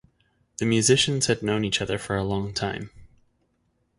The 0.57 0.65
musicians 0.65 1.27
had 1.27 1.43
known 1.43 1.63
each 1.63 1.79
other 1.79 1.99
for 1.99 2.15
a 2.15 2.23
long 2.23 2.55
time. 2.55 2.89